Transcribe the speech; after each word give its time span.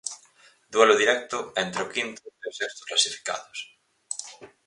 Duelo 0.73 0.95
directo 1.01 1.37
entre 1.63 1.81
o 1.85 1.91
quinto 1.95 2.23
e 2.43 2.45
o 2.51 2.55
sexto 2.59 2.81
clasificados. 2.89 3.59